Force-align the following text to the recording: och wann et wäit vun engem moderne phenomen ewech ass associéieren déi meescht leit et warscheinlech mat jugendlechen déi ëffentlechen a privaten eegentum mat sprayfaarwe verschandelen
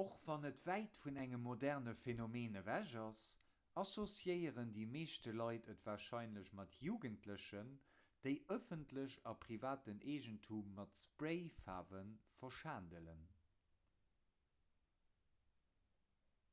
och 0.00 0.16
wann 0.24 0.42
et 0.48 0.58
wäit 0.70 0.98
vun 1.04 1.20
engem 1.22 1.40
moderne 1.50 1.94
phenomen 2.00 2.58
ewech 2.62 2.90
ass 3.02 3.22
associéieren 3.84 4.74
déi 4.74 4.84
meescht 4.96 5.30
leit 5.42 5.70
et 5.76 5.86
warscheinlech 5.88 6.52
mat 6.60 6.76
jugendlechen 6.88 7.72
déi 8.28 8.36
ëffentlechen 8.58 9.24
a 9.34 9.34
privaten 9.48 10.04
eegentum 10.16 10.76
mat 10.82 11.02
sprayfaarwe 11.06 12.04
verschandelen 12.44 13.26